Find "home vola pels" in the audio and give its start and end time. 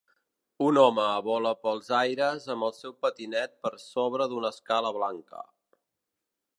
0.83-1.91